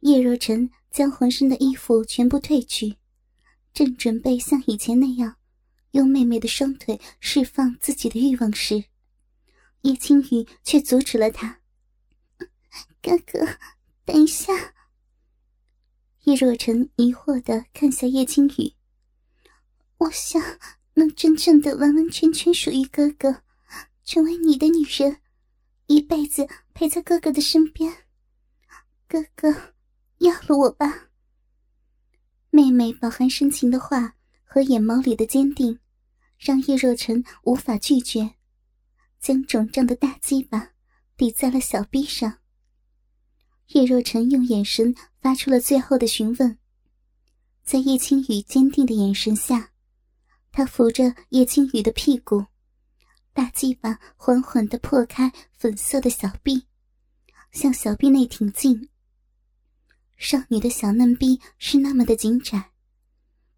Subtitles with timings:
[0.00, 2.96] 叶若晨将浑身的衣服全部褪去，
[3.74, 5.36] 正准备像以前那样
[5.90, 8.84] 用妹妹的双腿释放自己的欲望时，
[9.82, 11.60] 叶青雨却阻止了他。
[13.02, 13.58] 哥哥，
[14.06, 14.74] 等一下。
[16.24, 18.74] 叶若晨疑惑的看向叶青雨，
[19.98, 20.42] 我想
[20.94, 23.42] 能真正的完完全全属于哥哥，
[24.04, 25.20] 成为你的女人，
[25.88, 28.04] 一辈子陪在哥哥的身边。
[29.06, 29.74] 哥哥。
[30.20, 31.08] 要了我吧，
[32.50, 35.78] 妹妹饱含深情的话和眼眸里的坚定，
[36.38, 38.34] 让叶若晨无法拒绝，
[39.18, 40.72] 将肿胀的大鸡巴
[41.16, 42.40] 抵在了小臂上。
[43.68, 46.58] 叶若晨用眼神发出了最后的询问，
[47.64, 49.72] 在叶青雨坚定的眼神下，
[50.52, 52.44] 他扶着叶青雨的屁股，
[53.32, 56.66] 大鸡巴缓缓的破开粉色的小臂，
[57.52, 58.89] 向小臂内挺进。
[60.20, 62.72] 少女的小嫩逼是那么的紧窄，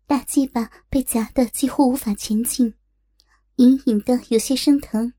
[0.07, 2.73] 大鸡巴被夹得几乎无法前进，
[3.57, 5.13] 隐隐的有些生疼。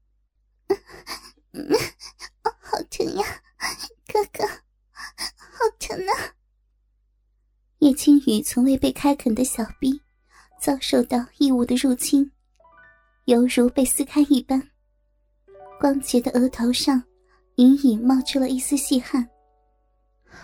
[2.41, 3.25] 好疼呀，
[4.08, 4.47] 哥哥，
[5.35, 6.31] 好疼啊！
[7.80, 10.02] 叶青雨从未被开垦的小臂
[10.61, 12.31] 遭受到异物的入侵，
[13.25, 14.69] 犹如被撕开一般，
[15.78, 17.03] 光洁的额头上
[17.55, 19.28] 隐隐冒出了一丝细汗。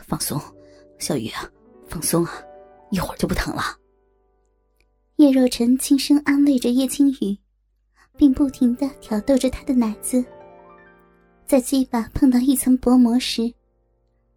[0.06, 0.59] 放松。
[1.00, 1.50] 小雨啊，
[1.88, 2.32] 放松啊，
[2.92, 3.64] 一会儿就不疼了。
[5.16, 7.38] 叶若晨轻声安慰着叶青雨，
[8.16, 10.24] 并不停的挑逗着她的奶子。
[11.46, 13.52] 在鸡巴碰到一层薄膜时，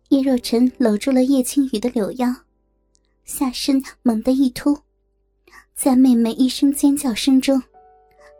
[0.08, 2.34] 叶若晨搂住了叶青雨的柳腰，
[3.24, 4.78] 下身猛地一突，
[5.74, 7.62] 在妹妹一声尖叫声中，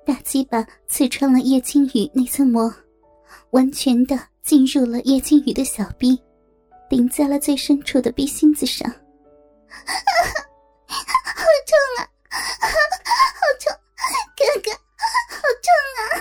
[0.07, 2.73] 大鸡巴刺穿了叶青雨那层膜，
[3.51, 6.19] 完全的进入了叶青雨的小臂。
[6.93, 8.87] 顶在了最深处的逼心子上，
[10.87, 10.99] 好
[11.67, 12.05] 痛啊！
[12.29, 13.75] 好痛，
[14.37, 14.71] 哥哥，
[15.31, 16.21] 好痛啊！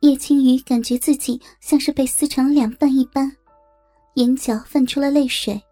[0.00, 3.30] 叶青雨感觉自己像是被撕成两半一般，
[4.14, 5.62] 眼角泛出了泪水，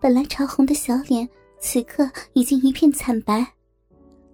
[0.00, 1.28] 本来潮红的小脸
[1.58, 3.44] 此刻已经一片惨白，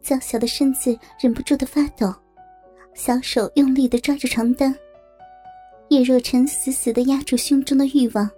[0.02, 2.14] 娇小的身子忍不住的发抖，
[2.92, 4.76] 小手用力的抓着床单。
[5.88, 8.30] 叶若晨死死的压住胸中的欲望。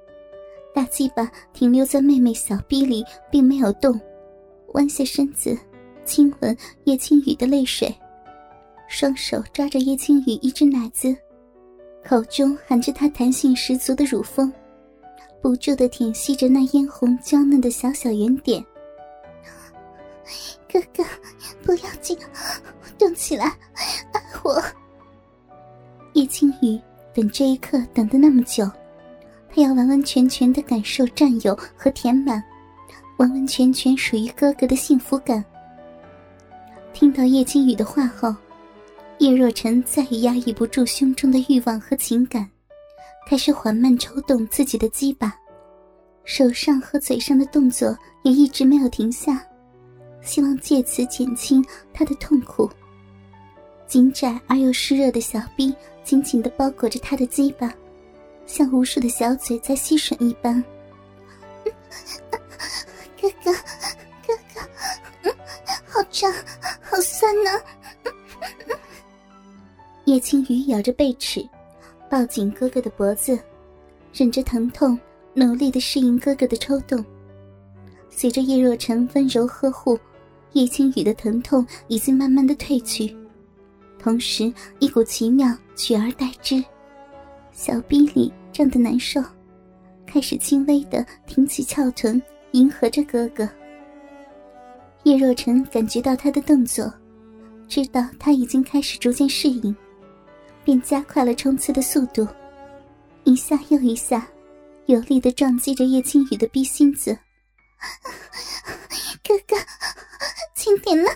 [0.75, 4.01] 大鸡巴停留在妹妹小臂里，并没有动，
[4.69, 5.57] 弯下身子，
[6.05, 7.95] 亲吻叶青雨的泪水，
[8.89, 11.15] 双手抓着叶青雨一只奶子，
[12.03, 14.51] 口中含着她弹性十足的乳峰，
[15.43, 18.65] 不住的舔吸着那嫣红娇嫩的小小圆点。
[20.73, 21.05] 哥哥，
[21.63, 22.17] 不要紧，
[22.99, 23.45] 动起来，
[24.13, 24.63] 爱我。
[26.15, 26.81] 叶青雨
[27.13, 28.71] 等这一刻等的那么久。
[29.55, 32.43] 他要完完全全的感受占有和填满，
[33.19, 35.45] 完完全全属于哥哥的幸福感。
[36.95, 38.35] 听到叶青雨的话后，
[39.19, 42.49] 叶若晨再也压抑不住胸中的欲望和情感，
[43.29, 45.35] 开始缓慢抽动自己的鸡巴，
[46.25, 49.47] 手上和嘴上的动作也一直没有停下，
[50.23, 52.71] 希望借此减轻他的痛苦。
[53.87, 57.71] 紧窄而又湿热的小臂紧紧的包裹着他的鸡巴。
[58.47, 60.63] 像无数的小嘴在吸吮一般，
[63.21, 63.53] 哥哥，
[64.27, 64.37] 哥
[65.23, 65.31] 哥，
[65.87, 66.31] 好胀，
[66.83, 67.51] 好酸呢。
[70.05, 71.49] 叶青雨咬着贝齿，
[72.11, 73.39] 抱紧哥哥的脖子，
[74.13, 74.99] 忍着疼痛，
[75.33, 77.03] 努力的适应哥哥的抽动。
[78.11, 79.99] 随着叶若晨温柔呵护，
[80.53, 83.17] 叶青雨的疼痛已经慢慢的褪去，
[83.99, 86.63] 同时一股奇妙取而代之。
[87.53, 89.23] 小臂里胀得难受，
[90.07, 92.21] 开始轻微的挺起翘臀，
[92.53, 93.49] 迎合着哥哥。
[95.05, 96.93] 叶若晨感觉到他的动作，
[97.69, 99.75] 知道他已经开始逐渐适应，
[100.65, 102.27] 便加快了冲刺的速度，
[103.25, 104.27] 一下又一下，
[104.87, 107.17] 有力的撞击着叶青雨的逼心子。
[109.23, 109.57] 哥哥，
[110.55, 111.11] 轻点了。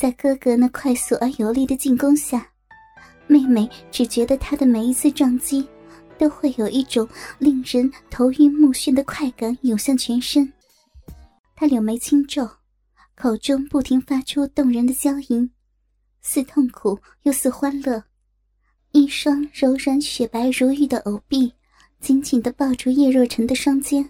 [0.00, 2.50] 在哥哥那快速而有力的进攻下，
[3.26, 5.68] 妹妹只觉得他的每一次撞击，
[6.16, 7.06] 都会有一种
[7.38, 10.50] 令人头晕目眩的快感涌向全身。
[11.54, 12.48] 她柳眉轻皱，
[13.14, 15.50] 口中不停发出动人的娇吟，
[16.22, 18.02] 似痛苦又似欢乐。
[18.92, 21.52] 一双柔软雪白如玉的藕臂，
[22.00, 24.08] 紧紧地抱住叶若晨的双肩，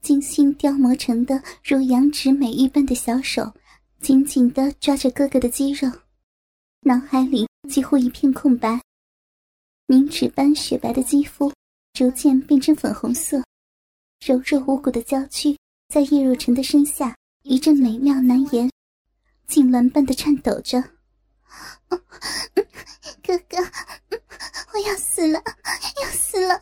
[0.00, 3.52] 精心雕磨成的如羊脂美玉般的小手。
[4.02, 5.88] 紧紧的抓着哥哥的肌肉，
[6.80, 8.82] 脑海里几乎一片空白。
[9.86, 11.52] 凝脂般雪白的肌肤
[11.92, 13.40] 逐渐变成粉红色，
[14.26, 15.56] 柔弱无骨的娇躯
[15.88, 18.68] 在叶若晨的身下一阵美妙难言，
[19.46, 20.82] 痉挛般的颤抖着。
[21.88, 23.56] 哥哥，
[24.72, 25.40] 我要死了，
[26.02, 26.60] 要死了！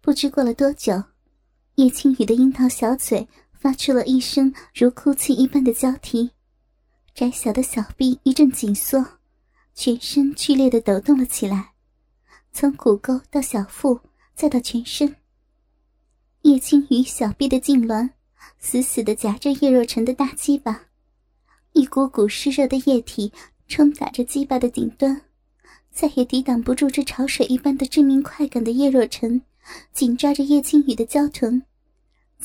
[0.00, 1.04] 不知过了多久，
[1.74, 3.28] 叶青雨的樱桃小嘴
[3.64, 6.32] 发出了一声如哭泣一般的娇啼，
[7.14, 9.02] 窄小的小臂一阵紧缩。
[9.72, 11.72] 全身剧烈的抖动了起来，
[12.52, 13.98] 从骨沟到小腹，
[14.34, 15.16] 再到全身。
[16.42, 18.10] 叶青雨小臂的痉挛，
[18.58, 20.82] 死死的夹着叶若晨的大鸡巴，
[21.72, 23.32] 一股股湿热的液体
[23.66, 25.22] 冲打着鸡巴的顶端，
[25.90, 29.40] 再也抵挡不住这潮水一般的致命快感的叶若晨，
[29.94, 31.62] 紧抓着叶青雨的娇臀，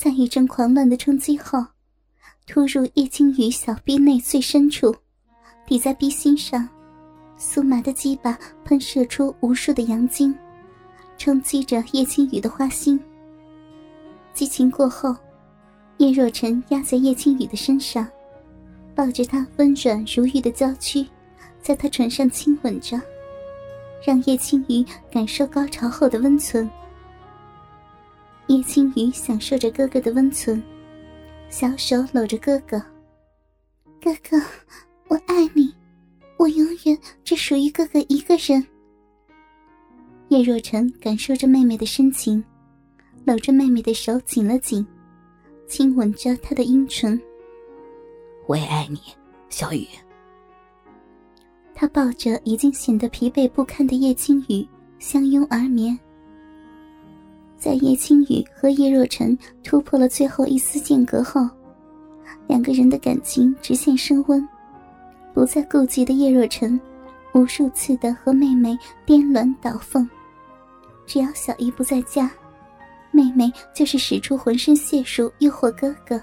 [0.00, 1.62] 在一阵狂乱的冲击后，
[2.46, 4.96] 突入叶青雨小臂内最深处，
[5.66, 6.66] 抵在臂心上。
[7.38, 10.34] 酥麻的鸡巴喷射出无数的阳精，
[11.18, 12.98] 冲击着叶青雨的花心。
[14.32, 15.14] 激情过后，
[15.98, 18.08] 叶若晨压在叶青雨的身上，
[18.94, 21.06] 抱着她温软如玉的娇躯，
[21.60, 22.98] 在她唇上亲吻着，
[24.02, 24.82] 让叶青雨
[25.12, 26.66] 感受高潮后的温存。
[28.50, 30.60] 叶青雨享受着哥哥的温存，
[31.48, 32.82] 小手搂着哥哥，
[34.02, 34.36] 哥哥，
[35.06, 35.72] 我爱你。
[36.36, 38.66] 我永远只属于哥哥一个人。
[40.30, 42.42] 叶若晨感受着妹妹的深情，
[43.24, 44.84] 搂着妹妹的手紧了紧，
[45.68, 47.20] 亲吻着她的阴唇。
[48.48, 48.98] 我也爱你，
[49.48, 49.86] 小雨。
[51.72, 54.66] 他抱着已经显得疲惫不堪的叶青雨
[54.98, 55.96] 相拥而眠。
[57.60, 61.46] 在叶青雨和叶若晨突破了最后一丝间隔后，
[62.46, 64.48] 两个人的感情直线升温。
[65.34, 66.80] 不再顾忌的叶若晨，
[67.34, 70.08] 无数次的和妹妹颠鸾倒凤。
[71.06, 72.30] 只要小姨不在家，
[73.10, 76.20] 妹妹就是使出浑身解数诱惑哥哥。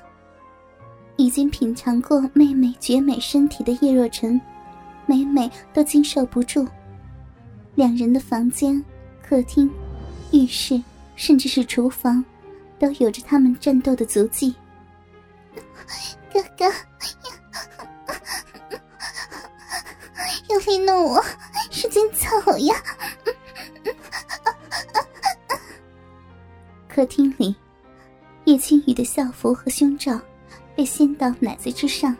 [1.17, 4.41] 已经品尝过妹妹绝美身体的叶若晨，
[5.05, 6.67] 每每都经受不住。
[7.75, 8.83] 两人的房间、
[9.21, 9.69] 客厅、
[10.31, 10.81] 浴室，
[11.17, 12.23] 甚至是厨房，
[12.79, 14.55] 都有着他们战斗的足迹。
[16.31, 16.73] 哥哥。
[20.49, 21.21] 用力弄我，
[21.69, 22.75] 使劲操呀！
[26.87, 27.53] 客厅里，
[28.45, 30.19] 叶青雨的校服和胸罩
[30.75, 32.15] 被掀到奶子之上，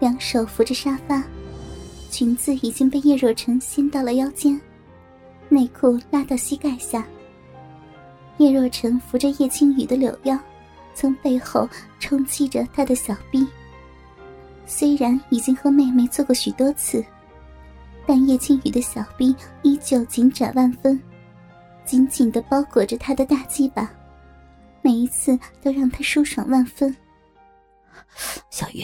[0.00, 1.22] 两手扶着沙发，
[2.10, 4.60] 裙子已经被叶若晨掀到了腰间，
[5.48, 7.04] 内裤拉到膝盖下。
[8.40, 10.38] 叶若晨扶着叶青雨的柳腰，
[10.94, 13.46] 从背后冲击着她的小臂。
[14.64, 17.04] 虽然已经和妹妹做过许多次。
[18.06, 20.98] 但叶青雨的小臂依旧紧窄万分，
[21.84, 23.88] 紧紧的包裹着他的大鸡巴，
[24.80, 26.96] 每一次都让他舒爽万分。
[28.48, 28.82] 小雨，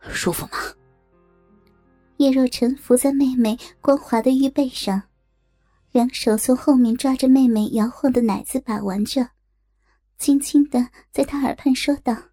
[0.00, 0.52] 舒服吗？
[2.16, 5.00] 叶若晨伏在妹妹光滑的玉背上，
[5.94, 9.30] 两手从后面抓着妹妹摇晃的奶子把玩着，
[10.18, 12.30] 轻轻的在她耳畔说道：“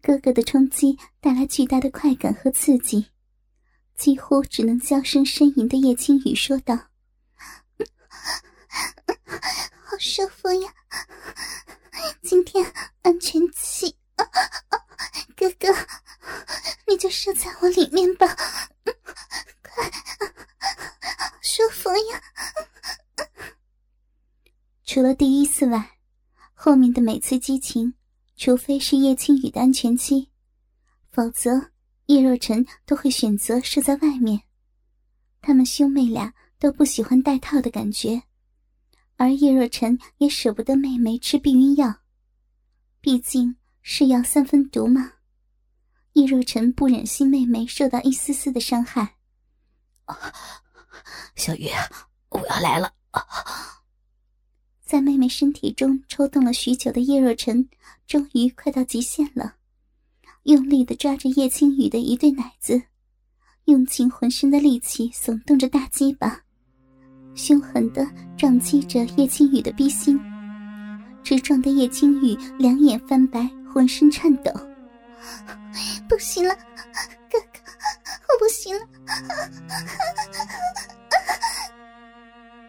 [0.00, 3.10] 哥哥的冲击带来巨大的快感和刺激。”
[3.98, 6.76] 几乎只能娇声呻吟的叶青雨说道
[9.82, 10.72] ：“好舒服呀，
[12.22, 12.64] 今天
[13.02, 13.96] 安全期，
[15.34, 15.74] 哥哥，
[16.86, 18.36] 你就射在我里面吧，
[21.42, 22.22] 舒服呀！
[24.96, 25.98] 除了第一次外，
[26.54, 27.92] 后面的每次激情，
[28.34, 30.30] 除非是叶青雨的安全期，
[31.10, 31.70] 否则。”
[32.08, 34.40] 叶若晨都会选择射在外面，
[35.42, 38.22] 他们兄妹俩都不喜欢戴套的感觉，
[39.16, 41.96] 而叶若晨也舍不得妹妹吃避孕药，
[43.02, 45.12] 毕竟是药三分毒嘛。
[46.14, 49.16] 叶若晨不忍心妹妹受到一丝丝的伤害。
[51.34, 51.68] 小雨，
[52.30, 52.90] 我要来了！
[54.86, 57.68] 在妹妹身体中抽动了许久的叶若晨，
[58.06, 59.56] 终于快到极限了。
[60.44, 62.80] 用力的抓着叶青雨的一对奶子，
[63.64, 66.40] 用尽浑身的力气耸动着大鸡巴，
[67.34, 70.20] 凶狠的撞击着叶青雨的逼心，
[71.24, 74.52] 直撞得叶青雨两眼翻白，浑身颤抖。
[76.08, 76.54] 不行了，
[77.28, 77.58] 哥哥，
[78.28, 78.86] 我不行了！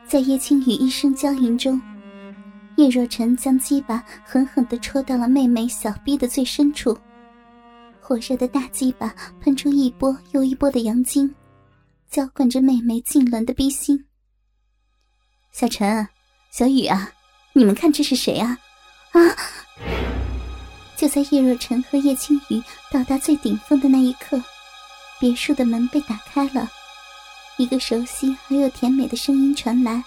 [0.10, 1.80] 在叶青雨一声娇吟中，
[2.78, 6.96] 叶若晨将鸡巴狠狠的戳到了妹妹小臂的最深处。
[8.00, 11.34] 火热的大鸡巴喷出一波又一波的阳精，
[12.08, 14.06] 浇灌着妹妹痉挛的逼心。
[15.52, 16.08] 小陈、
[16.52, 17.12] 小雨啊，
[17.54, 18.56] 你们看这是谁啊？
[19.12, 19.20] 啊！
[20.96, 24.40] 就在叶若晨和叶青雨到达最顶峰的那一刻，
[25.20, 26.70] 别墅的门被打开了，
[27.58, 30.04] 一个熟悉而又甜美的声音传来。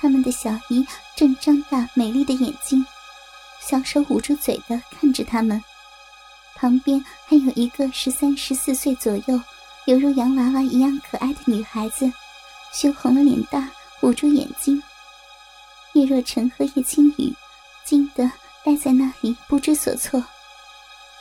[0.00, 0.86] 他们的小姨
[1.16, 2.84] 正张大美丽的眼睛，
[3.60, 5.62] 小手捂住嘴的看着他们，
[6.54, 9.40] 旁边还有一个十三、十四岁左右，
[9.86, 12.10] 犹如洋娃娃一样可爱的女孩子，
[12.72, 13.70] 羞红了脸蛋，
[14.02, 14.82] 捂住眼睛。
[15.94, 17.34] 叶若晨和叶青雨
[17.84, 18.30] 惊得
[18.64, 20.22] 呆在那里，不知所措，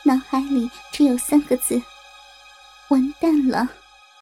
[0.04, 1.82] 脑海里只有三个字：
[2.90, 3.68] 完蛋了。